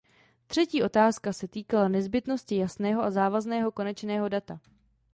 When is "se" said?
1.33-1.47